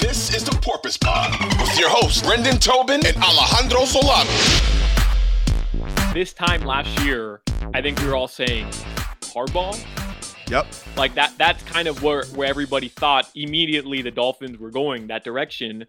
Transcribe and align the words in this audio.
This 0.00 0.34
is 0.34 0.44
the 0.44 0.58
Porpoise 0.62 0.96
Pod 0.96 1.30
with 1.60 1.78
your 1.78 1.90
hosts, 1.90 2.22
Brendan 2.22 2.58
Tobin 2.58 3.04
and 3.06 3.16
Alejandro 3.18 3.84
Solano. 3.84 4.30
This 6.14 6.32
time 6.32 6.62
last 6.62 6.98
year, 7.04 7.42
I 7.74 7.82
think 7.82 8.00
we 8.00 8.06
were 8.08 8.16
all 8.16 8.28
saying 8.28 8.66
hardball. 9.20 9.78
Yep. 10.50 10.66
Like 10.96 11.14
that 11.14 11.34
that's 11.38 11.62
kind 11.64 11.86
of 11.86 12.02
where, 12.02 12.24
where 12.26 12.48
everybody 12.48 12.88
thought 12.88 13.30
immediately 13.36 14.02
the 14.02 14.10
Dolphins 14.10 14.58
were 14.58 14.70
going 14.70 15.06
that 15.08 15.22
direction. 15.22 15.86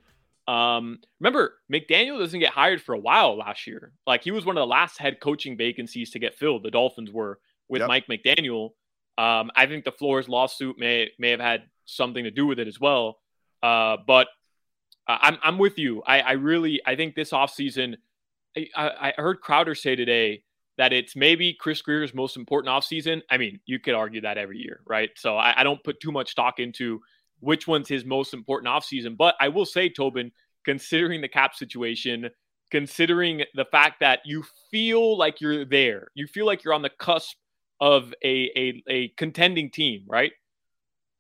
Um, 0.47 0.99
remember, 1.19 1.55
McDaniel 1.71 2.19
doesn't 2.19 2.39
get 2.39 2.51
hired 2.51 2.81
for 2.81 2.93
a 2.93 2.99
while 2.99 3.37
last 3.37 3.65
year. 3.65 3.93
Like 4.05 4.23
he 4.23 4.31
was 4.31 4.45
one 4.45 4.57
of 4.57 4.61
the 4.61 4.67
last 4.67 4.97
head 4.99 5.19
coaching 5.19 5.57
vacancies 5.57 6.11
to 6.11 6.19
get 6.19 6.35
filled. 6.35 6.63
The 6.63 6.71
Dolphins 6.71 7.11
were 7.11 7.39
with 7.69 7.79
Yep. 7.79 7.87
Mike 7.87 8.07
McDaniel. 8.07 8.71
Um, 9.17 9.49
I 9.55 9.65
think 9.65 9.85
the 9.85 9.91
Flores 9.91 10.29
lawsuit 10.29 10.77
may 10.77 11.09
may 11.17 11.29
have 11.31 11.39
had 11.39 11.63
something 11.95 12.23
to 12.23 12.31
do 12.31 12.45
with 12.45 12.59
it 12.59 12.67
as 12.67 12.79
well. 12.79 13.19
Uh, 13.61 13.97
but 14.07 14.27
I'm 15.07 15.37
I'm 15.43 15.57
with 15.57 15.77
you. 15.77 16.01
I, 16.05 16.21
I 16.21 16.31
really 16.33 16.81
I 16.85 16.95
think 16.95 17.15
this 17.15 17.31
offseason, 17.31 17.95
I, 18.55 18.67
I 18.75 19.13
I 19.17 19.21
heard 19.21 19.41
Crowder 19.41 19.75
say 19.75 19.95
today 19.95 20.43
that 20.77 20.93
it's 20.93 21.15
maybe 21.15 21.53
Chris 21.53 21.81
Grier's 21.81 22.13
most 22.13 22.37
important 22.37 22.73
offseason. 22.73 23.21
I 23.29 23.37
mean, 23.37 23.59
you 23.65 23.79
could 23.79 23.93
argue 23.93 24.21
that 24.21 24.37
every 24.37 24.57
year, 24.57 24.81
right? 24.87 25.09
So 25.15 25.37
I, 25.37 25.59
I 25.59 25.63
don't 25.63 25.83
put 25.83 25.99
too 25.99 26.11
much 26.11 26.31
stock 26.31 26.59
into 26.59 27.01
which 27.39 27.67
one's 27.67 27.89
his 27.89 28.05
most 28.05 28.33
important 28.33 28.71
offseason. 28.71 29.17
But 29.17 29.35
I 29.39 29.49
will 29.49 29.65
say, 29.65 29.89
Tobin, 29.89 30.31
considering 30.63 31.21
the 31.21 31.27
cap 31.27 31.55
situation, 31.55 32.29
considering 32.71 33.43
the 33.53 33.65
fact 33.65 33.99
that 33.99 34.21
you 34.25 34.43
feel 34.71 35.17
like 35.17 35.41
you're 35.41 35.65
there, 35.65 36.07
you 36.15 36.27
feel 36.27 36.45
like 36.45 36.63
you're 36.63 36.73
on 36.73 36.83
the 36.83 36.89
cusp 36.89 37.35
of 37.79 38.13
a 38.23 38.51
a, 38.55 38.83
a 38.87 39.07
contending 39.09 39.69
team, 39.69 40.05
right? 40.07 40.31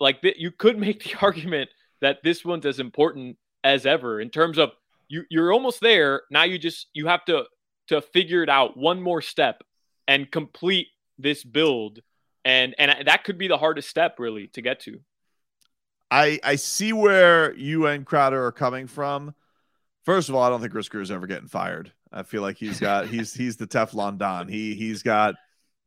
Like 0.01 0.21
th- 0.21 0.37
you 0.37 0.51
could 0.51 0.77
make 0.77 1.03
the 1.03 1.15
argument 1.21 1.69
that 2.01 2.23
this 2.23 2.43
one's 2.43 2.65
as 2.65 2.79
important 2.79 3.37
as 3.63 3.85
ever 3.85 4.19
in 4.19 4.31
terms 4.31 4.57
of 4.57 4.71
you 5.07 5.23
you're 5.29 5.53
almost 5.53 5.79
there. 5.79 6.23
Now 6.31 6.43
you 6.43 6.57
just 6.57 6.87
you 6.93 7.07
have 7.07 7.23
to 7.25 7.45
to 7.87 8.01
figure 8.01 8.43
it 8.43 8.49
out 8.49 8.75
one 8.75 9.01
more 9.01 9.21
step 9.21 9.61
and 10.07 10.29
complete 10.29 10.87
this 11.19 11.43
build. 11.43 11.99
And 12.43 12.73
and 12.79 13.07
that 13.07 13.23
could 13.23 13.37
be 13.37 13.47
the 13.47 13.57
hardest 13.57 13.89
step 13.89 14.19
really 14.19 14.47
to 14.47 14.61
get 14.61 14.79
to. 14.81 14.99
I 16.09 16.39
I 16.43 16.55
see 16.55 16.91
where 16.91 17.53
you 17.55 17.85
and 17.85 18.05
Crowder 18.05 18.43
are 18.43 18.51
coming 18.51 18.87
from. 18.87 19.35
First 20.03 20.29
of 20.29 20.35
all, 20.35 20.41
I 20.41 20.49
don't 20.49 20.59
think 20.59 20.71
Chris 20.71 20.89
Grier's 20.89 21.11
ever 21.11 21.27
getting 21.27 21.47
fired. 21.47 21.91
I 22.11 22.23
feel 22.23 22.41
like 22.41 22.57
he's 22.57 22.79
got 22.79 23.07
he's 23.07 23.33
he's 23.35 23.57
the 23.57 23.67
Teflon 23.67 24.17
Don. 24.17 24.47
He 24.47 24.73
he's 24.73 25.03
got 25.03 25.35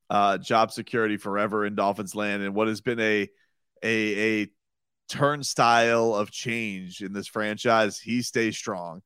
uh 0.08 0.38
job 0.38 0.70
security 0.70 1.16
forever 1.16 1.66
in 1.66 1.74
Dolphins 1.74 2.14
land 2.14 2.42
and 2.42 2.54
what 2.54 2.68
has 2.68 2.80
been 2.80 3.00
a 3.00 3.28
a 3.84 4.42
a 4.42 4.50
turnstile 5.08 6.14
of 6.14 6.30
change 6.30 7.02
in 7.02 7.12
this 7.12 7.28
franchise. 7.28 7.98
He 7.98 8.22
stays 8.22 8.56
strong. 8.56 9.02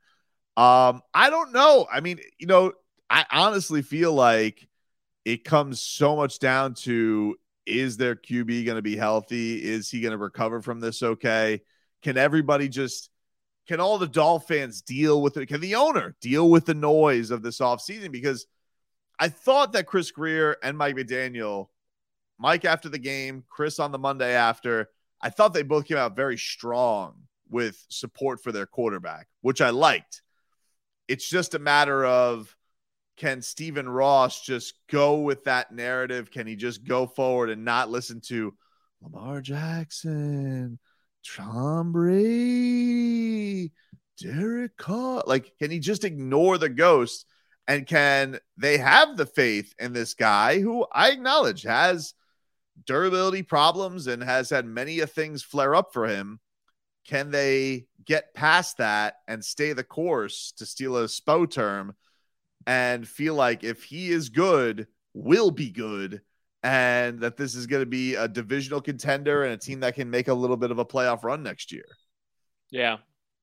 Um, 0.56 1.02
I 1.14 1.30
don't 1.30 1.52
know. 1.52 1.86
I 1.92 2.00
mean, 2.00 2.18
you 2.38 2.46
know, 2.46 2.72
I 3.10 3.24
honestly 3.30 3.82
feel 3.82 4.12
like 4.12 4.68
it 5.24 5.44
comes 5.44 5.80
so 5.80 6.16
much 6.16 6.38
down 6.38 6.74
to 6.74 7.36
is 7.66 7.96
their 7.96 8.16
QB 8.16 8.64
going 8.64 8.76
to 8.76 8.82
be 8.82 8.96
healthy? 8.96 9.62
Is 9.62 9.90
he 9.90 10.00
going 10.00 10.12
to 10.12 10.18
recover 10.18 10.62
from 10.62 10.80
this 10.80 11.02
okay? 11.02 11.60
Can 12.02 12.16
everybody 12.16 12.68
just 12.68 13.10
can 13.68 13.80
all 13.80 13.98
the 13.98 14.08
Dolphins 14.08 14.80
deal 14.80 15.20
with 15.20 15.36
it? 15.36 15.46
Can 15.46 15.60
the 15.60 15.74
owner 15.74 16.16
deal 16.22 16.48
with 16.48 16.64
the 16.64 16.74
noise 16.74 17.30
of 17.30 17.42
this 17.42 17.58
offseason? 17.58 18.10
Because 18.10 18.46
I 19.18 19.28
thought 19.28 19.74
that 19.74 19.86
Chris 19.86 20.10
Grier 20.10 20.56
and 20.62 20.78
Mike 20.78 20.96
McDaniel, 20.96 21.68
Mike 22.38 22.64
after 22.64 22.88
the 22.88 22.98
game, 22.98 23.44
Chris 23.48 23.78
on 23.78 23.92
the 23.92 23.98
Monday 23.98 24.34
after, 24.34 24.88
I 25.20 25.30
thought 25.30 25.52
they 25.52 25.62
both 25.62 25.86
came 25.86 25.96
out 25.96 26.16
very 26.16 26.38
strong 26.38 27.14
with 27.50 27.84
support 27.88 28.42
for 28.42 28.52
their 28.52 28.66
quarterback, 28.66 29.26
which 29.40 29.60
I 29.60 29.70
liked. 29.70 30.22
It's 31.08 31.28
just 31.28 31.54
a 31.54 31.58
matter 31.58 32.04
of 32.04 32.54
can 33.16 33.42
Stephen 33.42 33.88
Ross 33.88 34.40
just 34.42 34.74
go 34.88 35.20
with 35.20 35.44
that 35.44 35.72
narrative? 35.72 36.30
Can 36.30 36.46
he 36.46 36.54
just 36.54 36.84
go 36.84 37.06
forward 37.06 37.50
and 37.50 37.64
not 37.64 37.90
listen 37.90 38.20
to 38.28 38.54
Lamar 39.02 39.40
Jackson, 39.40 40.78
Tom 41.26 41.90
Brady, 41.90 43.72
Derek 44.22 44.76
Carr? 44.76 45.24
Like, 45.26 45.52
can 45.58 45.72
he 45.72 45.80
just 45.80 46.04
ignore 46.04 46.58
the 46.58 46.68
ghost? 46.68 47.26
And 47.66 47.86
can 47.86 48.38
they 48.56 48.78
have 48.78 49.16
the 49.16 49.26
faith 49.26 49.74
in 49.78 49.92
this 49.92 50.14
guy 50.14 50.60
who 50.60 50.86
I 50.92 51.10
acknowledge 51.10 51.64
has 51.64 52.14
durability 52.84 53.42
problems 53.42 54.06
and 54.06 54.22
has 54.22 54.50
had 54.50 54.66
many 54.66 55.00
of 55.00 55.10
things 55.10 55.42
flare 55.42 55.74
up 55.74 55.92
for 55.92 56.06
him? 56.06 56.40
Can 57.06 57.30
they 57.30 57.86
get 58.04 58.34
past 58.34 58.78
that 58.78 59.16
and 59.26 59.44
stay 59.44 59.72
the 59.72 59.84
course 59.84 60.52
to 60.58 60.66
steal 60.66 60.96
a 60.98 61.04
SPO 61.04 61.50
term 61.50 61.94
and 62.66 63.08
feel 63.08 63.34
like 63.34 63.64
if 63.64 63.84
he 63.84 64.10
is 64.10 64.28
good, 64.28 64.86
will 65.14 65.50
be 65.50 65.70
good, 65.70 66.20
and 66.62 67.20
that 67.20 67.36
this 67.36 67.54
is 67.54 67.66
going 67.66 67.82
to 67.82 67.86
be 67.86 68.14
a 68.14 68.28
divisional 68.28 68.80
contender 68.80 69.44
and 69.44 69.54
a 69.54 69.56
team 69.56 69.80
that 69.80 69.94
can 69.94 70.10
make 70.10 70.28
a 70.28 70.34
little 70.34 70.56
bit 70.56 70.70
of 70.70 70.78
a 70.78 70.84
playoff 70.84 71.22
run 71.22 71.42
next 71.42 71.72
year? 71.72 71.86
Yeah. 72.70 72.98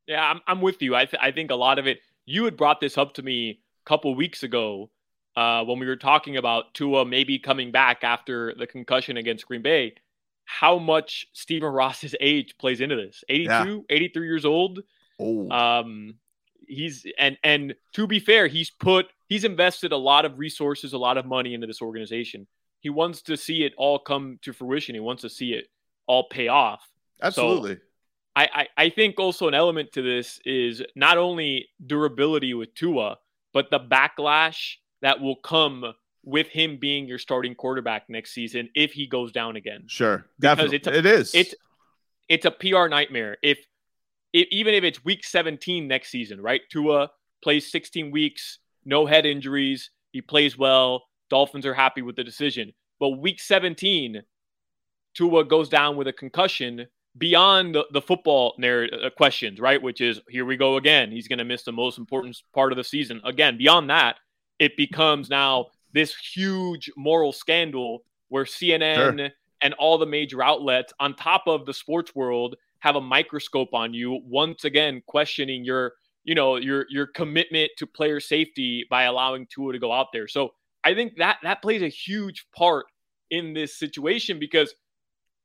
Yeah, 0.07 0.23
I'm, 0.23 0.41
I'm 0.45 0.61
with 0.61 0.81
you. 0.81 0.95
I, 0.95 1.05
th- 1.05 1.21
I 1.21 1.31
think 1.31 1.49
a 1.49 1.55
lot 1.55 1.79
of 1.79 1.87
it, 1.87 1.99
you 2.25 2.45
had 2.45 2.57
brought 2.57 2.79
this 2.79 2.97
up 2.97 3.13
to 3.15 3.23
me 3.23 3.61
a 3.85 3.89
couple 3.89 4.13
weeks 4.13 4.43
ago 4.43 4.91
uh, 5.35 5.63
when 5.65 5.79
we 5.79 5.85
were 5.85 5.95
talking 5.97 6.37
about 6.37 6.73
Tua 6.73 7.05
maybe 7.05 7.39
coming 7.39 7.71
back 7.71 8.03
after 8.03 8.53
the 8.57 8.67
concussion 8.67 9.17
against 9.17 9.45
Green 9.47 9.61
Bay, 9.61 9.95
how 10.45 10.77
much 10.79 11.27
Stephen 11.33 11.69
Ross's 11.73 12.15
age 12.19 12.57
plays 12.57 12.81
into 12.81 12.95
this. 12.95 13.23
82, 13.29 13.49
Yeah. 13.49 13.77
83 13.89 14.25
years 14.27 14.45
old. 14.45 14.79
Oh, 15.19 15.49
Um, 15.49 16.15
he's 16.67 17.05
and 17.19 17.37
and 17.43 17.75
to 17.93 18.07
be 18.07 18.19
fair, 18.19 18.47
he's 18.47 18.69
put 18.69 19.07
he's 19.27 19.43
invested 19.43 19.91
a 19.91 19.97
lot 19.97 20.25
of 20.25 20.39
resources, 20.39 20.93
a 20.93 20.97
lot 20.97 21.17
of 21.17 21.25
money 21.25 21.53
into 21.53 21.67
this 21.67 21.81
organization. 21.81 22.47
He 22.79 22.89
wants 22.89 23.21
to 23.23 23.35
see 23.37 23.63
it 23.63 23.73
all 23.77 23.97
come 23.99 24.39
to 24.43 24.53
fruition. 24.53 24.93
He 24.95 24.99
wants 25.01 25.21
to 25.23 25.29
see 25.29 25.53
it 25.53 25.67
all 26.07 26.27
pay 26.29 26.47
off. 26.49 26.87
absolutely. 27.21 27.77
I, 28.35 28.49
I, 28.53 28.67
I 28.85 28.89
think 28.89 29.17
also 29.17 29.47
an 29.47 29.53
element 29.53 29.93
to 29.93 30.01
this 30.01 30.39
is 30.45 30.83
not 30.95 31.17
only 31.17 31.69
durability 31.83 32.53
with 32.53 32.75
Tua, 32.75 33.17
but 33.53 33.71
the 33.71 33.79
backlash 33.79 34.75
that 35.05 35.21
will 35.21 35.35
come 35.35 35.93
with 36.23 36.47
him 36.47 36.77
being 36.77 37.07
your 37.07 37.19
starting 37.19 37.53
quarterback 37.53 38.09
next 38.09 38.31
season 38.33 38.67
if 38.73 38.91
he 38.91 39.05
goes 39.05 39.31
down 39.31 39.55
again. 39.55 39.83
sure. 39.85 40.25
because 40.39 40.57
Definitely. 40.57 40.77
it's 40.77 40.87
a- 40.87 40.97
it 40.97 41.05
is. 41.05 41.35
It's 41.35 41.55
it's 42.27 42.45
a 42.45 42.49
PR 42.51 42.87
nightmare. 42.87 43.37
If, 43.43 43.59
if 44.33 44.47
even 44.49 44.73
if 44.73 44.83
it's 44.83 45.05
week 45.05 45.23
17 45.23 45.87
next 45.87 46.09
season, 46.09 46.41
right? 46.41 46.61
Tua 46.71 47.11
plays 47.43 47.71
16 47.71 48.09
weeks, 48.09 48.57
no 48.83 49.05
head 49.05 49.27
injuries, 49.27 49.91
he 50.11 50.21
plays 50.21 50.57
well. 50.57 51.03
Dolphins 51.29 51.67
are 51.67 51.75
happy 51.75 52.01
with 52.01 52.15
the 52.15 52.23
decision. 52.23 52.73
But 52.99 53.09
week 53.19 53.39
17, 53.39 54.23
Tua 55.13 55.45
goes 55.45 55.69
down 55.69 55.97
with 55.97 56.07
a 56.07 56.13
concussion 56.13 56.87
beyond 57.15 57.75
the, 57.75 57.85
the 57.91 58.01
football 58.01 58.55
narrative 58.57 58.99
uh, 59.03 59.11
questions, 59.11 59.59
right? 59.59 59.79
Which 59.79 60.01
is 60.01 60.19
here 60.27 60.45
we 60.45 60.57
go 60.57 60.77
again. 60.77 61.11
He's 61.11 61.27
going 61.27 61.37
to 61.39 61.45
miss 61.45 61.61
the 61.61 61.71
most 61.71 61.99
important 61.99 62.35
part 62.55 62.71
of 62.73 62.77
the 62.77 62.83
season. 62.83 63.21
Again, 63.23 63.55
beyond 63.59 63.91
that, 63.91 64.15
it 64.59 64.75
becomes 64.77 65.29
now 65.29 65.67
this 65.93 66.15
huge 66.15 66.91
moral 66.97 67.31
scandal 67.31 68.03
where 68.29 68.45
CNN 68.45 69.17
Sure. 69.17 69.29
and 69.61 69.73
all 69.75 69.97
the 69.97 70.05
major 70.05 70.43
outlets 70.43 70.93
on 70.99 71.15
top 71.15 71.43
of 71.47 71.65
the 71.65 71.73
sports 71.73 72.13
world 72.15 72.55
have 72.79 72.95
a 72.95 73.01
microscope 73.01 73.73
on 73.73 73.93
you 73.93 74.19
once 74.25 74.63
again 74.65 75.01
questioning 75.07 75.63
your 75.63 75.93
you 76.23 76.35
know 76.35 76.57
your 76.57 76.85
your 76.89 77.07
commitment 77.07 77.71
to 77.77 77.87
player 77.87 78.19
safety 78.19 78.85
by 78.89 79.03
allowing 79.03 79.47
Tua 79.47 79.73
to 79.73 79.79
go 79.79 79.91
out 79.91 80.07
there. 80.11 80.27
So 80.27 80.53
I 80.83 80.93
think 80.93 81.17
that 81.17 81.37
that 81.43 81.61
plays 81.61 81.81
a 81.81 81.87
huge 81.87 82.45
part 82.55 82.85
in 83.31 83.53
this 83.53 83.77
situation 83.77 84.39
because 84.39 84.73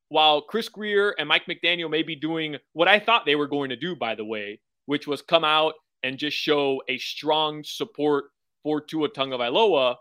while 0.09 0.43
Chris 0.43 0.69
Grier 0.69 1.15
and 1.19 1.29
Mike 1.29 1.45
McDaniel 1.47 1.89
may 1.91 2.03
be 2.03 2.17
doing 2.17 2.57
what 2.73 2.89
I 2.89 2.99
thought 2.99 3.25
they 3.25 3.37
were 3.37 3.47
going 3.47 3.71
to 3.71 3.77
do, 3.77 3.95
by 3.95 4.15
the 4.15 4.25
way, 4.25 4.61
which 4.87 5.07
was 5.07 5.23
come 5.23 5.45
out 5.45 5.75
and 6.03 6.19
just 6.19 6.37
show 6.37 6.83
a 6.89 6.99
strong 6.99 7.63
support 7.63 8.25
for 8.63 8.81
Tua 8.81 9.09
Tagovailoa, 9.09 9.97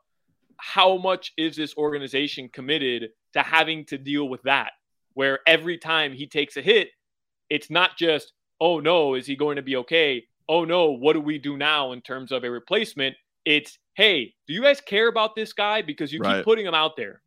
how 0.57 0.97
much 0.97 1.33
is 1.37 1.55
this 1.55 1.75
organization 1.77 2.49
committed 2.49 3.09
to 3.33 3.41
having 3.41 3.85
to 3.85 3.97
deal 3.97 4.27
with 4.27 4.41
that? 4.43 4.71
Where 5.13 5.39
every 5.47 5.77
time 5.77 6.13
he 6.13 6.27
takes 6.27 6.57
a 6.57 6.61
hit, 6.61 6.89
it's 7.49 7.69
not 7.69 7.97
just, 7.97 8.33
oh 8.61 8.79
no, 8.79 9.15
is 9.15 9.25
he 9.25 9.35
going 9.35 9.55
to 9.57 9.61
be 9.61 9.75
okay? 9.77 10.25
Oh 10.47 10.65
no, 10.65 10.91
what 10.91 11.13
do 11.13 11.21
we 11.21 11.37
do 11.37 11.57
now 11.57 11.91
in 11.91 12.01
terms 12.01 12.31
of 12.31 12.43
a 12.43 12.51
replacement? 12.51 13.15
It's, 13.45 13.77
hey, 13.95 14.33
do 14.47 14.53
you 14.53 14.61
guys 14.61 14.81
care 14.81 15.07
about 15.07 15.35
this 15.35 15.53
guy? 15.53 15.81
Because 15.81 16.11
you 16.11 16.19
Right. 16.19 16.37
keep 16.37 16.45
putting 16.45 16.65
him 16.65 16.73
out 16.73 16.95
there. 16.97 17.21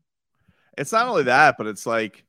It's 0.79 0.93
not 0.93 1.07
only 1.09 1.25
that, 1.25 1.57
but 1.59 1.67
it's 1.67 1.87
like, 1.87 2.25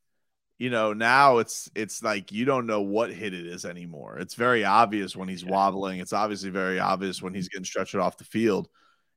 you 0.57 0.69
know, 0.69 0.94
now 0.94 1.39
it's 1.39 1.69
it's 1.75 2.03
like 2.03 2.31
you 2.31 2.45
don't 2.45 2.67
know 2.67 2.81
what 2.81 3.11
hit 3.11 3.33
it 3.33 3.45
is 3.45 3.65
anymore. 3.65 4.17
It's 4.19 4.35
very 4.35 4.63
obvious 4.63 5.15
when 5.15 5.27
he's 5.27 5.44
Yeah. 5.44 5.51
wobbling. 5.51 6.00
It's 6.00 6.13
obviously 6.13 6.50
very 6.51 6.79
obvious 6.79 7.21
when 7.21 7.33
he's 7.33 7.50
getting 7.50 7.65
stretched 7.65 7.95
off 7.95 8.17
the 8.17 8.23
field. 8.23 8.69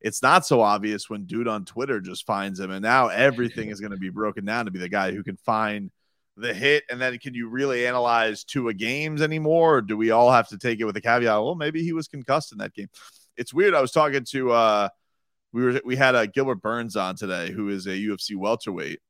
It's 0.07 0.23
not 0.23 0.47
so 0.47 0.61
obvious 0.61 1.11
when 1.11 1.25
dude 1.25 1.49
on 1.49 1.65
Twitter 1.65 2.01
just 2.01 2.27
finds 2.27 2.61
him, 2.61 2.71
and 2.71 2.81
now 2.81 3.09
everything 3.09 3.71
is 3.71 3.81
going 3.81 3.91
to 3.91 3.99
be 3.99 4.09
broken 4.09 4.45
down 4.45 4.67
to 4.67 4.71
be 4.71 4.79
the 4.79 4.89
guy 4.89 5.11
who 5.11 5.25
can 5.25 5.37
find 5.39 5.91
the 6.37 6.55
hit. 6.55 6.85
And 6.89 7.01
then 7.01 7.19
can 7.19 7.35
you 7.35 7.49
really 7.49 7.89
analyze 7.89 8.45
Tua 8.45 8.73
games 8.73 9.21
anymore? 9.21 9.79
Or 9.79 9.83
do 9.83 9.97
we 9.97 10.13
all 10.13 10.31
have 10.31 10.47
to 10.51 10.59
take 10.59 10.79
it 10.79 10.85
with 10.85 10.97
a 10.97 11.01
caveat? 11.01 11.43
Well, 11.43 11.57
maybe 11.57 11.83
he 11.83 11.93
was 11.93 12.07
concussed 12.07 12.53
in 12.53 12.59
that 12.59 12.73
game. 12.73 12.87
It's 13.37 13.53
weird. 13.53 13.75
I 13.75 13.81
was 13.81 13.91
talking 13.91 14.25
to 14.31 14.53
uh 14.53 14.89
we 15.53 15.65
were 15.65 15.81
we 15.85 15.97
had 15.97 16.15
uh, 16.15 16.27
Gilbert 16.27 16.63
Burns 16.63 16.95
on 16.95 17.17
today, 17.17 17.51
who 17.51 17.69
is 17.69 17.87
a 17.87 17.91
UFC 17.91 18.37
welterweight. 18.37 19.01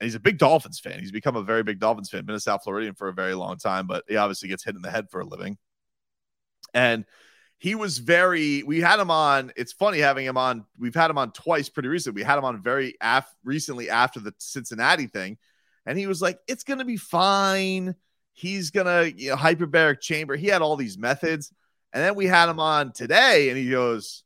And 0.00 0.06
he's 0.06 0.16
a 0.16 0.20
big 0.20 0.38
Dolphins 0.38 0.80
fan. 0.80 0.98
He's 0.98 1.12
become 1.12 1.36
a 1.36 1.42
very 1.44 1.62
big 1.62 1.78
Dolphins 1.78 2.10
fan. 2.10 2.24
Been 2.24 2.34
a 2.34 2.40
South 2.40 2.64
Floridian 2.64 2.94
for 2.94 3.08
a 3.08 3.12
very 3.12 3.34
long 3.34 3.56
time, 3.56 3.86
but 3.86 4.02
he 4.08 4.16
obviously 4.16 4.48
gets 4.48 4.64
hit 4.64 4.74
in 4.74 4.82
the 4.82 4.90
head 4.90 5.10
for 5.10 5.20
a 5.20 5.24
living. 5.24 5.58
And 6.74 7.04
he 7.60 7.74
was 7.74 7.98
very. 7.98 8.62
We 8.62 8.80
had 8.80 8.98
him 8.98 9.10
on. 9.10 9.52
It's 9.54 9.74
funny 9.74 9.98
having 9.98 10.24
him 10.24 10.38
on. 10.38 10.64
We've 10.78 10.94
had 10.94 11.10
him 11.10 11.18
on 11.18 11.30
twice 11.32 11.68
pretty 11.68 11.90
recently. 11.90 12.22
We 12.22 12.26
had 12.26 12.38
him 12.38 12.44
on 12.44 12.62
very 12.62 12.96
af- 13.02 13.36
recently 13.44 13.90
after 13.90 14.18
the 14.18 14.34
Cincinnati 14.38 15.06
thing, 15.06 15.36
and 15.84 15.98
he 15.98 16.06
was 16.06 16.22
like, 16.22 16.38
"It's 16.48 16.64
gonna 16.64 16.86
be 16.86 16.96
fine. 16.96 17.94
He's 18.32 18.70
gonna 18.70 19.12
you 19.14 19.30
know, 19.30 19.36
hyperbaric 19.36 20.00
chamber." 20.00 20.36
He 20.36 20.46
had 20.46 20.62
all 20.62 20.76
these 20.76 20.96
methods, 20.96 21.52
and 21.92 22.02
then 22.02 22.14
we 22.14 22.24
had 22.24 22.48
him 22.48 22.60
on 22.60 22.92
today, 22.92 23.50
and 23.50 23.58
he 23.58 23.68
goes, 23.68 24.24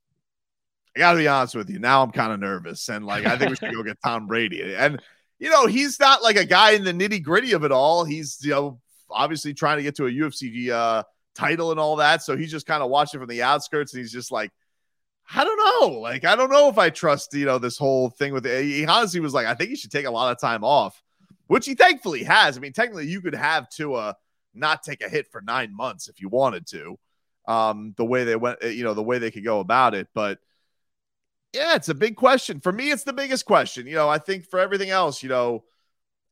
"I 0.94 1.00
got 1.00 1.12
to 1.14 1.18
be 1.18 1.26
honest 1.26 1.56
with 1.56 1.68
you. 1.68 1.80
Now 1.80 2.04
I'm 2.04 2.12
kind 2.12 2.32
of 2.32 2.38
nervous, 2.38 2.88
and 2.88 3.04
like 3.04 3.26
I 3.26 3.36
think 3.36 3.50
we 3.50 3.56
should 3.56 3.74
go 3.74 3.82
get 3.82 3.98
Tom 4.04 4.28
Brady." 4.28 4.76
And 4.76 5.02
you 5.40 5.50
know, 5.50 5.66
he's 5.66 5.98
not 5.98 6.22
like 6.22 6.36
a 6.36 6.44
guy 6.44 6.70
in 6.70 6.84
the 6.84 6.92
nitty 6.92 7.24
gritty 7.24 7.52
of 7.52 7.64
it 7.64 7.72
all. 7.72 8.04
He's 8.04 8.38
you 8.42 8.50
know 8.50 8.80
obviously 9.10 9.54
trying 9.54 9.78
to 9.78 9.82
get 9.82 9.96
to 9.96 10.06
a 10.06 10.10
UFC 10.10 10.70
uh, 10.70 11.02
title 11.34 11.70
and 11.70 11.80
all 11.80 11.96
that, 11.96 12.22
so 12.22 12.36
he's 12.36 12.50
just 12.50 12.66
kind 12.66 12.82
of 12.82 12.90
watching 12.90 13.20
from 13.20 13.28
the 13.28 13.42
outskirts, 13.42 13.92
and 13.94 14.00
he's 14.00 14.12
just 14.12 14.32
like. 14.32 14.50
I 15.34 15.42
don't 15.42 15.56
know. 15.56 16.00
Like, 16.00 16.26
I 16.26 16.36
don't 16.36 16.50
know 16.50 16.68
if 16.68 16.76
I 16.76 16.90
trust, 16.90 17.32
you 17.32 17.46
know, 17.46 17.56
this 17.56 17.78
whole 17.78 18.10
thing 18.10 18.34
with 18.34 18.44
He 18.44 18.84
honestly 18.84 19.20
was 19.20 19.32
like, 19.32 19.46
I 19.46 19.54
think 19.54 19.70
he 19.70 19.76
should 19.76 19.90
take 19.90 20.04
a 20.04 20.10
lot 20.10 20.30
of 20.30 20.38
time 20.38 20.62
off, 20.62 21.02
which 21.46 21.64
he 21.64 21.74
thankfully 21.74 22.24
has. 22.24 22.58
I 22.58 22.60
mean, 22.60 22.74
technically, 22.74 23.06
you 23.06 23.22
could 23.22 23.34
have 23.34 23.70
Tua 23.70 24.16
not 24.52 24.82
take 24.82 25.02
a 25.02 25.08
hit 25.08 25.26
for 25.32 25.40
nine 25.40 25.74
months 25.74 26.08
if 26.08 26.20
you 26.20 26.28
wanted 26.28 26.66
to. 26.66 26.98
Um, 27.48 27.94
the 27.96 28.04
way 28.04 28.24
they 28.24 28.36
went, 28.36 28.62
you 28.64 28.84
know, 28.84 28.92
the 28.92 29.02
way 29.02 29.18
they 29.18 29.30
could 29.30 29.44
go 29.44 29.60
about 29.60 29.94
it. 29.94 30.08
But 30.14 30.40
yeah, 31.54 31.74
it's 31.74 31.88
a 31.88 31.94
big 31.94 32.16
question. 32.16 32.60
For 32.60 32.70
me, 32.70 32.90
it's 32.90 33.04
the 33.04 33.14
biggest 33.14 33.46
question. 33.46 33.86
You 33.86 33.94
know, 33.94 34.10
I 34.10 34.18
think 34.18 34.44
for 34.44 34.60
everything 34.60 34.90
else, 34.90 35.22
you 35.22 35.30
know, 35.30 35.64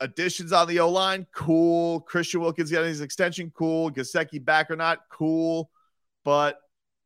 additions 0.03 0.53
on 0.53 0.69
the 0.69 0.81
O 0.81 0.89
line, 0.91 1.27
cool. 1.35 2.01
Christian 2.01 2.41
Wilkins 2.41 2.71
getting 2.71 2.89
his 2.89 3.01
extension, 3.01 3.53
cool. 3.57 3.91
Gesicki 3.91 4.45
back 4.45 4.71
or 4.71 4.77
not, 4.77 5.01
cool. 5.11 5.71
But 6.25 6.59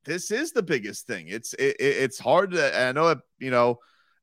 this 0.05 0.31
is 0.31 0.53
the 0.53 0.63
biggest 0.63 1.07
thing. 1.07 1.29
It's 1.29 1.55
it, 1.55 1.77
it- 1.81 1.97
it's 2.05 2.19
hard 2.19 2.53
to. 2.53 2.75
and 2.77 2.89
I 2.89 2.93
know 3.01 3.09
it, 3.11 3.19
you 3.39 3.51
know, 3.51 3.79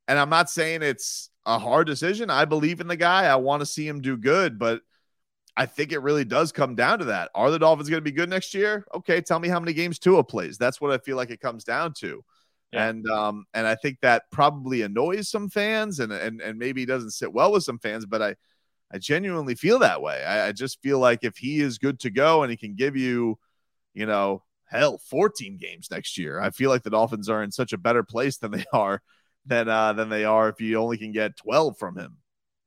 and 0.08 0.18
I'm 0.18 0.30
not 0.30 0.50
saying 0.50 0.82
it's 0.82 1.30
a 1.46 1.58
hard 1.58 1.86
decision. 1.86 2.30
I 2.30 2.44
believe 2.44 2.80
in 2.80 2.88
the 2.88 2.96
guy. 2.96 3.24
I 3.26 3.36
want 3.36 3.60
to 3.60 3.66
see 3.66 3.86
him 3.86 4.00
do 4.00 4.16
good, 4.16 4.58
but 4.58 4.80
I 5.56 5.66
think 5.66 5.92
it 5.92 6.00
really 6.00 6.24
does 6.24 6.50
come 6.52 6.74
down 6.74 6.98
to 6.98 7.04
that. 7.06 7.30
Are 7.34 7.50
the 7.50 7.58
Dolphins 7.60 7.88
going 7.88 8.00
to 8.00 8.04
be 8.04 8.10
good 8.12 8.28
next 8.28 8.54
year? 8.54 8.84
Okay, 8.94 9.20
tell 9.20 9.38
me 9.38 9.48
how 9.48 9.60
many 9.60 9.72
games 9.72 9.98
Tua 10.00 10.24
plays. 10.24 10.58
That's 10.58 10.80
what 10.80 10.90
I 10.90 10.98
feel 10.98 11.16
like 11.16 11.30
it 11.30 11.40
comes 11.40 11.62
down 11.64 11.92
to. 11.98 12.24
Yeah. 12.72 12.88
And 12.88 13.08
um 13.08 13.44
and 13.54 13.66
I 13.66 13.76
think 13.76 13.98
that 14.02 14.24
probably 14.32 14.82
annoys 14.82 15.28
some 15.28 15.48
fans 15.48 16.00
and 16.00 16.12
and 16.12 16.40
and 16.40 16.58
maybe 16.58 16.84
doesn't 16.84 17.12
sit 17.12 17.32
well 17.32 17.52
with 17.52 17.62
some 17.62 17.78
fans, 17.78 18.04
but 18.04 18.20
I 18.20 18.34
I 18.94 18.98
genuinely 18.98 19.56
feel 19.56 19.80
that 19.80 20.00
way. 20.00 20.24
I, 20.24 20.48
I 20.48 20.52
just 20.52 20.80
feel 20.80 21.00
like 21.00 21.24
if 21.24 21.36
he 21.36 21.60
is 21.60 21.78
good 21.78 21.98
to 22.00 22.10
go 22.10 22.42
and 22.42 22.50
he 22.50 22.56
can 22.56 22.76
give 22.76 22.96
you, 22.96 23.38
you 23.92 24.06
know, 24.06 24.44
hell, 24.66 24.98
14 25.10 25.58
games 25.58 25.88
next 25.90 26.16
year, 26.16 26.40
I 26.40 26.50
feel 26.50 26.70
like 26.70 26.84
the 26.84 26.90
Dolphins 26.90 27.28
are 27.28 27.42
in 27.42 27.50
such 27.50 27.72
a 27.72 27.78
better 27.78 28.04
place 28.04 28.38
than 28.38 28.52
they 28.52 28.64
are 28.72 29.02
than 29.46 29.68
uh 29.68 29.92
than 29.92 30.08
they 30.08 30.24
are 30.24 30.48
if 30.48 30.60
you 30.60 30.78
only 30.78 30.96
can 30.96 31.12
get 31.12 31.36
12 31.36 31.76
from 31.76 31.98
him. 31.98 32.18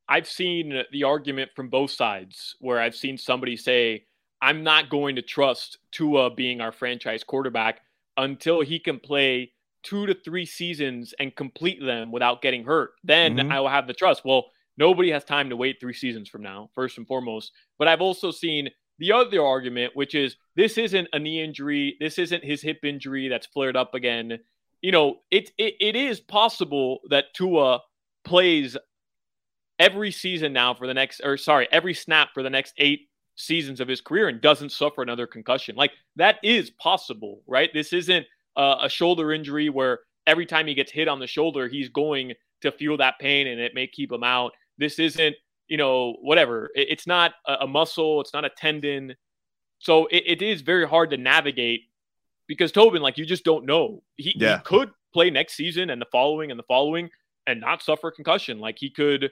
I've 0.09 0.27
seen 0.27 0.83
the 0.91 1.03
argument 1.03 1.51
from 1.55 1.69
both 1.69 1.91
sides 1.91 2.55
where 2.59 2.79
I've 2.79 2.95
seen 2.95 3.17
somebody 3.17 3.57
say, 3.57 4.05
I'm 4.41 4.63
not 4.63 4.89
going 4.89 5.15
to 5.15 5.21
trust 5.21 5.79
Tua 5.91 6.29
being 6.31 6.61
our 6.61 6.71
franchise 6.71 7.23
quarterback 7.23 7.81
until 8.17 8.61
he 8.61 8.79
can 8.79 8.99
play 8.99 9.51
two 9.83 10.05
to 10.05 10.13
three 10.13 10.45
seasons 10.45 11.13
and 11.19 11.35
complete 11.35 11.81
them 11.81 12.11
without 12.11 12.41
getting 12.41 12.63
hurt. 12.65 12.91
Then 13.03 13.37
Mhm. 13.37 13.51
I 13.51 13.59
will 13.59 13.69
have 13.69 13.87
the 13.87 13.93
trust. 13.93 14.23
Well, 14.25 14.51
nobody 14.77 15.11
has 15.11 15.23
time 15.23 15.49
to 15.49 15.57
wait 15.57 15.77
three 15.79 15.93
seasons 15.93 16.29
from 16.29 16.43
now, 16.43 16.69
first 16.75 16.97
and 16.97 17.07
foremost. 17.07 17.51
But 17.77 17.87
I've 17.87 18.01
also 18.01 18.31
seen 18.31 18.69
the 18.99 19.11
other 19.11 19.43
argument, 19.43 19.95
which 19.95 20.15
is 20.15 20.37
this 20.55 20.77
isn't 20.77 21.07
a 21.13 21.19
knee 21.19 21.43
injury, 21.43 21.97
this 21.99 22.17
isn't 22.17 22.43
his 22.43 22.61
hip 22.61 22.79
injury 22.83 23.27
that's 23.27 23.47
flared 23.47 23.75
up 23.75 23.93
again. 23.93 24.39
You 24.81 24.91
know, 24.91 25.17
it 25.31 25.51
it, 25.57 25.75
it 25.79 25.95
is 25.95 26.19
possible 26.19 26.99
that 27.09 27.33
Tua 27.33 27.81
plays 28.23 28.77
every 29.79 30.11
season 30.11 30.53
now 30.53 30.73
for 30.73 30.87
the 30.87 30.93
next, 30.93 31.21
or 31.23 31.37
sorry, 31.37 31.67
every 31.71 31.93
snap 31.93 32.29
for 32.33 32.43
the 32.43 32.49
next 32.49 32.73
eight 32.77 33.01
seasons 33.35 33.79
of 33.79 33.87
his 33.87 34.01
career 34.01 34.27
and 34.27 34.41
doesn't 34.41 34.71
suffer 34.71 35.01
another 35.01 35.27
concussion. 35.27 35.75
Like 35.75 35.91
that 36.15 36.37
is 36.43 36.71
possible, 36.71 37.43
right? 37.47 37.69
This 37.73 37.93
isn't 37.93 38.25
a 38.55 38.89
shoulder 38.89 39.31
injury 39.31 39.69
where 39.69 39.99
every 40.25 40.47
time 40.47 40.65
he 40.65 40.73
gets 40.73 40.91
hit 40.91 41.07
on 41.07 41.19
the 41.19 41.27
shoulder, 41.27 41.67
he's 41.67 41.89
going 41.89 42.33
to 42.61 42.71
feel 42.71 42.97
that 42.97 43.19
pain 43.19 43.45
and 43.45 43.61
it 43.61 43.75
may 43.75 43.85
keep 43.85 44.11
him 44.11 44.23
out. 44.23 44.51
This 44.77 44.99
isn't, 44.99 45.35
you 45.67 45.77
know, 45.77 46.13
whatever. 46.21 46.69
It- 46.75 46.87
it's 46.89 47.07
not 47.07 47.33
a, 47.47 47.55
a 47.61 47.67
muscle, 47.67 48.21
it's 48.21 48.33
not 48.33 48.45
a 48.45 48.49
tendon. 48.49 49.15
So 49.79 50.07
it, 50.07 50.23
it 50.25 50.41
is 50.41 50.61
very 50.61 50.87
hard 50.87 51.11
to 51.11 51.17
navigate 51.17 51.81
because 52.47 52.71
Tobin, 52.71 53.01
like 53.01 53.17
you 53.17 53.25
just 53.25 53.43
don't 53.43 53.65
know. 53.65 54.03
He, 54.15 54.33
he 54.57 54.63
could 54.63 54.91
play 55.13 55.29
next 55.29 55.55
season 55.55 55.89
and 55.89 56.01
the 56.01 56.07
following 56.11 56.51
and 56.51 56.59
the 56.59 56.63
following 56.67 57.09
and 57.45 57.61
not 57.61 57.81
suffer 57.83 58.11
concussion. 58.11 58.59
Like 58.59 58.77
he 58.79 58.89
could 58.89 59.29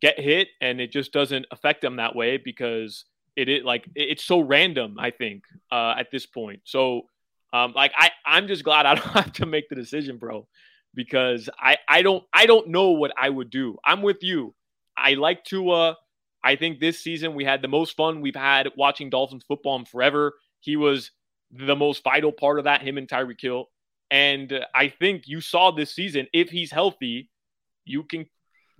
get 0.00 0.18
hit 0.18 0.48
and 0.60 0.80
it 0.80 0.92
just 0.92 1.12
doesn't 1.12 1.46
affect 1.50 1.84
him 1.84 1.96
that 1.96 2.14
way 2.16 2.36
because 2.36 3.04
it 3.36 3.48
is 3.48 3.64
like 3.64 3.86
it- 3.94 4.10
it's 4.10 4.24
so 4.24 4.40
random. 4.40 4.96
I 4.98 5.10
think 5.10 5.44
uh, 5.72 5.94
at 5.98 6.10
this 6.10 6.26
point. 6.26 6.60
So 6.64 7.02
um, 7.52 7.72
like 7.74 7.92
I 7.96 8.10
I'm 8.24 8.46
just 8.46 8.62
glad 8.64 8.86
I 8.86 8.94
don't 8.96 9.04
have 9.08 9.32
to 9.34 9.46
make 9.46 9.68
the 9.68 9.74
decision, 9.74 10.18
bro, 10.18 10.46
because 10.94 11.48
I 11.58 11.78
I 11.88 12.02
don't 12.02 12.24
I 12.32 12.46
don't 12.46 12.68
know 12.68 12.90
what 12.90 13.12
I 13.18 13.28
would 13.28 13.50
do. 13.50 13.76
I'm 13.84 14.02
with 14.02 14.22
you. 14.22 14.54
I 15.00 15.14
like 15.14 15.44
Tua. 15.44 15.96
I 16.44 16.56
think 16.56 16.80
this 16.80 17.00
season 17.00 17.34
we 17.34 17.44
had 17.44 17.62
the 17.62 17.68
most 17.68 17.96
fun 17.96 18.20
we've 18.20 18.36
had 18.36 18.68
watching 18.76 19.10
Dolphins 19.10 19.44
football 19.46 19.76
in 19.78 19.84
forever. 19.84 20.34
He 20.60 20.76
was 20.76 21.10
the 21.50 21.76
most 21.76 22.04
vital 22.04 22.32
part 22.32 22.58
of 22.58 22.64
that, 22.64 22.82
him 22.82 22.98
and 22.98 23.08
Tyreek 23.08 23.40
Hill. 23.40 23.68
And 24.10 24.64
I 24.74 24.88
think 24.88 25.28
you 25.28 25.40
saw 25.40 25.70
this 25.70 25.92
season, 25.94 26.26
if 26.32 26.48
he's 26.50 26.70
healthy, 26.70 27.28
you 27.84 28.02
can 28.04 28.26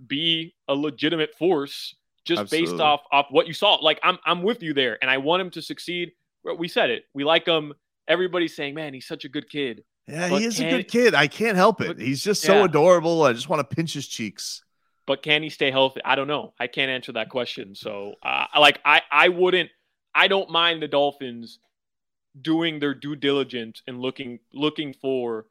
be 0.05 0.55
a 0.67 0.75
legitimate 0.75 1.35
force 1.37 1.95
just 2.25 2.51
based 2.51 2.79
off 2.79 3.01
off 3.11 3.27
what 3.29 3.47
you 3.47 3.53
saw. 3.53 3.75
Like 3.75 3.99
I'm 4.03 4.17
I'm 4.25 4.43
with 4.43 4.61
you 4.63 4.73
there, 4.73 4.97
and 5.01 5.09
I 5.09 5.17
want 5.17 5.41
him 5.41 5.49
to 5.51 5.61
succeed. 5.61 6.11
We 6.57 6.67
said 6.67 6.89
it. 6.89 7.05
We 7.13 7.23
like 7.23 7.45
him. 7.47 7.73
Everybody's 8.07 8.55
saying, 8.55 8.73
man, 8.75 8.93
he's 8.93 9.07
such 9.07 9.25
a 9.25 9.29
good 9.29 9.49
kid. 9.49 9.83
Yeah, 10.07 10.29
But 10.29 10.39
he 10.39 10.45
is 10.47 10.59
a 10.59 10.69
good 10.69 10.87
kid. 10.87 11.13
I 11.13 11.27
can't 11.27 11.55
help 11.55 11.79
it. 11.81 11.87
but- 11.87 11.99
He's 11.99 12.23
just 12.23 12.41
so 12.41 12.59
yeah. 12.59 12.65
adorable. 12.65 13.23
I 13.23 13.33
just 13.33 13.47
want 13.47 13.67
to 13.67 13.75
pinch 13.75 13.93
his 13.93 14.07
cheeks. 14.07 14.63
But 15.11 15.23
can 15.23 15.43
he 15.43 15.49
stay 15.49 15.71
healthy? 15.71 15.99
I 16.05 16.15
don't 16.15 16.29
know. 16.29 16.53
I 16.57 16.67
can't 16.67 16.89
answer 16.89 17.11
that 17.11 17.27
question. 17.27 17.75
So, 17.75 18.13
uh, 18.23 18.45
like, 18.57 18.79
I 18.85 19.01
I 19.11 19.27
wouldn't. 19.27 19.69
I 20.15 20.29
don't 20.29 20.49
mind 20.49 20.81
the 20.81 20.87
Dolphins 20.87 21.59
doing 22.41 22.79
their 22.79 22.93
due 22.93 23.17
diligence 23.17 23.81
and 23.87 23.99
looking 23.99 24.39
looking 24.53 24.93
for 24.93 25.47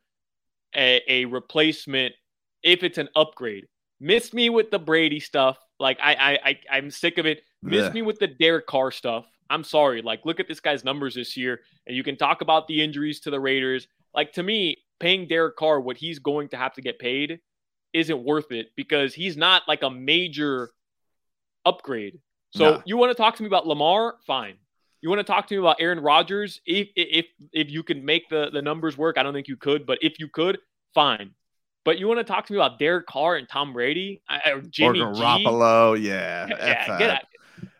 a, 0.75 1.03
a 1.09 1.27
replacement 1.27 2.15
if 2.63 2.83
it's 2.83 2.97
an 2.97 3.11
upgrade. 3.15 3.67
Miss 4.01 4.33
me 4.33 4.49
with 4.49 4.71
the 4.71 4.79
Brady 4.79 5.21
stuff. 5.21 5.59
Like 5.79 5.99
I 6.03 6.15
I, 6.15 6.39
I 6.49 6.59
I'm 6.79 6.91
sick 6.91 7.19
of 7.19 7.27
it. 7.27 7.43
Miss 7.63 7.91
Blech. 7.91 7.93
me 7.93 8.01
with 8.01 8.19
the 8.19 8.29
Derek 8.29 8.67
Carr 8.67 8.91
stuff. 8.91 9.27
I'm 9.51 9.63
sorry. 9.63 10.01
Like 10.01 10.25
look 10.25 10.41
at 10.41 10.49
this 10.49 10.61
guy's 10.61 10.85
numbers 10.85 11.17
this 11.17 11.37
year, 11.37 11.61
and 11.87 11.95
you 11.95 12.03
can 12.03 12.17
talk 12.17 12.41
about 12.41 12.67
the 12.67 12.83
injuries 12.83 13.21
to 13.21 13.31
the 13.31 13.41
Raiders. 13.41 13.89
Like 14.15 14.33
to 14.33 14.43
me, 14.43 14.79
paying 15.01 15.29
Derek 15.29 15.57
Carr 15.57 15.83
what 15.83 15.99
he's 15.99 16.19
going 16.19 16.49
to 16.49 16.57
have 16.57 16.73
to 16.77 16.81
get 16.81 16.99
paid 16.99 17.41
isn't 17.93 18.23
worth 18.25 18.53
it 18.53 18.71
because 18.77 19.15
he's 19.15 19.37
not 19.37 19.63
like 19.69 19.83
a 19.83 19.91
major 19.91 20.71
upgrade. 21.65 22.21
So 22.53 22.73
Nah. 22.73 22.83
you 22.85 22.97
want 22.97 23.11
to 23.11 23.15
talk 23.15 23.37
to 23.37 23.43
me 23.43 23.47
about 23.47 23.67
Lamar? 23.67 24.17
Fine. 24.27 24.57
You 25.03 25.09
want 25.09 25.21
to 25.21 25.25
talk 25.25 25.47
to 25.49 25.55
me 25.55 25.59
about 25.59 25.77
Aaron 25.81 26.01
Rodgers? 26.01 26.61
If 26.67 26.89
if 26.95 27.27
if 27.53 27.71
you 27.71 27.83
can 27.83 28.05
make 28.05 28.29
the 28.29 28.51
the 28.53 28.61
numbers 28.63 28.99
work, 28.99 29.19
I 29.19 29.23
don't 29.23 29.33
think 29.33 29.49
you 29.49 29.57
could, 29.57 29.87
but 29.87 29.99
if 30.03 30.19
you 30.19 30.29
could, 30.29 30.59
fine. 30.95 31.35
But 31.85 31.99
you 31.99 32.07
want 32.09 32.19
to 32.19 32.25
talk 32.25 32.47
to 32.47 32.53
me 32.53 32.59
about 32.59 32.79
Derek 32.79 33.07
Carr 33.07 33.37
and 33.37 33.49
Tom 33.49 33.73
Brady 33.73 34.21
or 34.47 34.61
Jimmy 34.61 35.01
or 35.01 35.15
G? 35.15 35.21
Garoppolo. 35.21 36.01
Yeah. 36.01 36.49
Yeah, 36.49 37.15
out. 37.15 37.25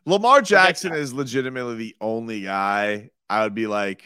Lamar 0.07 0.41
Jackson 0.41 0.95
is 0.95 1.13
legitimately 1.13 1.77
the 1.77 1.97
only 2.01 2.41
guy 2.43 3.11
I 3.29 3.45
would 3.45 3.55
be 3.55 3.67
like, 3.67 4.05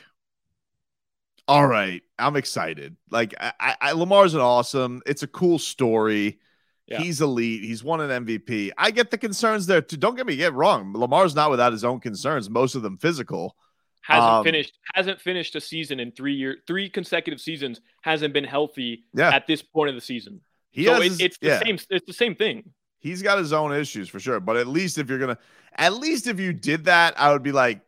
all 1.46 1.66
right, 1.66 2.02
I'm 2.18 2.36
excited. 2.36 2.96
Like 3.10 3.34
I, 3.38 3.76
I 3.80 3.92
Lamar's 3.92 4.34
an 4.34 4.40
awesome. 4.40 5.02
It's 5.06 5.22
a 5.22 5.26
cool 5.26 5.58
story. 5.58 6.38
Yeah. 6.86 6.98
He's 6.98 7.20
elite. 7.20 7.62
He's 7.62 7.82
won 7.82 8.00
an 8.00 8.26
MVP. 8.26 8.70
I 8.76 8.90
get 8.90 9.10
the 9.10 9.18
concerns 9.18 9.66
there 9.66 9.80
too. 9.80 9.96
Don't 9.96 10.16
get 10.16 10.26
me 10.26 10.36
get 10.36 10.52
wrong. 10.52 10.92
Lamar's 10.94 11.34
not 11.34 11.50
without 11.50 11.72
his 11.72 11.84
own 11.84 12.00
concerns. 12.00 12.50
Most 12.50 12.74
of 12.74 12.82
them 12.82 12.98
physical. 12.98 13.56
Hasn't 14.02 14.32
um, 14.32 14.44
finished. 14.44 14.78
Hasn't 14.94 15.20
finished 15.20 15.56
a 15.56 15.60
season 15.60 15.98
in 15.98 16.12
three 16.12 16.34
year, 16.34 16.58
three 16.66 16.90
consecutive 16.90 17.40
seasons. 17.40 17.80
Hasn't 18.02 18.34
been 18.34 18.44
healthy 18.44 19.04
yeah. 19.14 19.34
at 19.34 19.46
this 19.46 19.62
point 19.62 19.88
of 19.88 19.94
the 19.94 20.02
season. 20.02 20.42
He 20.70 20.84
so 20.84 21.00
it, 21.00 21.20
it's 21.20 21.38
the 21.38 21.48
yeah. 21.48 21.58
same. 21.60 21.78
It's 21.88 22.06
the 22.06 22.12
same 22.12 22.34
thing. 22.34 22.70
He's 22.98 23.22
got 23.22 23.38
his 23.38 23.52
own 23.52 23.72
issues 23.72 24.08
for 24.08 24.20
sure. 24.20 24.40
But 24.40 24.56
at 24.56 24.66
least 24.66 24.98
if 24.98 25.08
you're 25.08 25.18
gonna, 25.18 25.38
at 25.76 25.94
least 25.94 26.26
if 26.26 26.38
you 26.38 26.52
did 26.52 26.84
that, 26.84 27.18
I 27.18 27.32
would 27.32 27.42
be 27.42 27.52
like, 27.52 27.80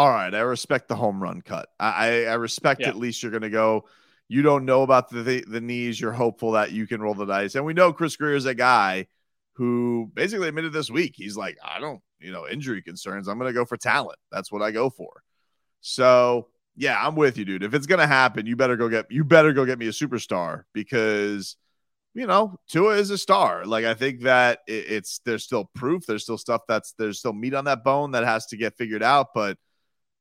all 0.00 0.08
right, 0.08 0.34
I 0.34 0.40
respect 0.40 0.88
the 0.88 0.96
home 0.96 1.22
run 1.22 1.42
cut. 1.42 1.68
I 1.78 2.24
I 2.24 2.34
respect 2.34 2.80
yeah. 2.80 2.88
at 2.88 2.96
least 2.96 3.22
you're 3.22 3.32
gonna 3.32 3.50
go 3.50 3.84
you 4.28 4.42
don't 4.42 4.64
know 4.64 4.82
about 4.82 5.10
the, 5.10 5.24
the, 5.24 5.44
the 5.48 5.60
knees. 5.60 6.00
You're 6.00 6.12
hopeful 6.12 6.52
that 6.52 6.70
you 6.70 6.86
can 6.86 7.02
roll 7.02 7.14
the 7.14 7.24
dice. 7.24 7.56
And 7.56 7.64
we 7.64 7.74
know 7.74 7.92
Chris 7.92 8.14
Grier 8.14 8.36
is 8.36 8.46
a 8.46 8.54
guy 8.54 9.08
who 9.54 10.08
basically 10.14 10.46
admitted 10.46 10.72
this 10.72 10.88
week 10.88 11.14
he's 11.16 11.36
like, 11.36 11.58
I 11.64 11.80
don't, 11.80 12.00
you 12.20 12.30
know, 12.30 12.46
injury 12.46 12.80
concerns. 12.80 13.26
I'm 13.26 13.38
going 13.38 13.52
to 13.52 13.58
go 13.58 13.64
for 13.64 13.76
talent. 13.76 14.20
That's 14.30 14.52
what 14.52 14.62
I 14.62 14.70
go 14.70 14.88
for. 14.88 15.24
So 15.80 16.46
yeah, 16.76 16.96
I'm 17.04 17.16
with 17.16 17.36
you, 17.36 17.44
dude. 17.44 17.62
If 17.62 17.74
it's 17.74 17.86
gonna 17.86 18.06
happen, 18.06 18.46
you 18.46 18.56
better 18.56 18.76
go 18.76 18.88
get 18.88 19.10
you 19.10 19.24
better 19.24 19.52
go 19.52 19.66
get 19.66 19.78
me 19.78 19.88
a 19.88 19.92
superstar 19.92 20.62
because 20.72 21.56
you 22.14 22.26
know 22.26 22.58
Tua 22.68 22.94
is 22.96 23.10
a 23.10 23.18
star. 23.18 23.66
Like 23.66 23.84
I 23.84 23.94
think 23.94 24.22
that 24.22 24.60
it, 24.66 24.86
it's 24.88 25.20
there's 25.24 25.44
still 25.44 25.70
proof. 25.74 26.06
There's 26.06 26.22
still 26.22 26.38
stuff 26.38 26.62
that's 26.68 26.92
there's 26.92 27.18
still 27.18 27.32
meat 27.32 27.54
on 27.54 27.64
that 27.64 27.84
bone 27.84 28.12
that 28.12 28.24
has 28.24 28.46
to 28.46 28.56
get 28.56 28.76
figured 28.76 29.02
out. 29.02 29.28
But 29.34 29.58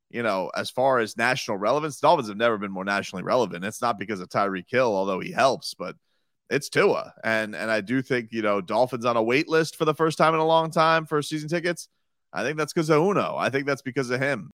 you 0.10 0.24
know, 0.24 0.52
as 0.56 0.70
far 0.70 1.00
as 1.00 1.18
national 1.18 1.58
relevance, 1.58 2.00
Dolphins 2.00 2.30
have 2.30 2.38
never 2.38 2.58
been 2.58 2.72
more 2.72 2.86
nationally 2.86 3.24
relevant. 3.24 3.64
It's 3.64 3.82
not 3.82 4.00
because 4.00 4.20
of 4.20 4.30
Tyreek 4.30 4.70
Hill, 4.70 4.96
although 4.96 5.20
he 5.20 5.32
helps, 5.32 5.74
but 5.74 5.96
it's 6.50 6.70
Tua. 6.70 7.14
And 7.24 7.56
and 7.56 7.70
I 7.70 7.82
do 7.82 8.02
think, 8.02 8.30
you 8.32 8.42
know, 8.42 8.62
Dolphins 8.62 9.06
on 9.06 9.18
a 9.18 9.24
wait 9.24 9.48
list 9.48 9.76
for 9.76 9.86
the 9.86 9.94
first 9.94 10.18
time 10.18 10.34
in 10.34 10.40
a 10.40 10.46
long 10.46 10.72
time 10.72 11.06
for 11.06 11.22
season 11.22 11.50
tickets. 11.50 11.88
I 12.34 12.44
think 12.44 12.58
that's 12.58 12.74
because 12.74 12.90
of 12.90 13.02
Uno. 13.02 13.36
I 13.38 13.50
think 13.50 13.66
that's 13.66 13.82
because 13.82 14.10
of 14.10 14.20
him. 14.20 14.52